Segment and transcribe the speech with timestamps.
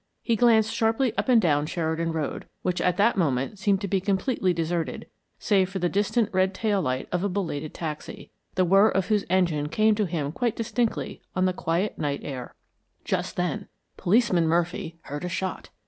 [0.23, 4.01] He glanced sharply up and down Sheridan Road, which at that moment seemed to be
[4.01, 5.05] completely deserted
[5.37, 9.25] save for the distant red tail light of a belated taxi, the whir of whose
[9.29, 12.55] engine came to him quite distinctly on the quiet night air.
[13.05, 13.67] JUST THEN
[13.97, 15.69] POLICEMAN MURPHY HEARD A SHOT!